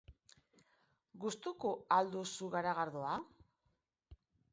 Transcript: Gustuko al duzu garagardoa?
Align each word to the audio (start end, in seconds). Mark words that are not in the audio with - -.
Gustuko 1.25 1.73
al 1.97 2.09
duzu 2.15 2.47
garagardoa? 2.57 3.13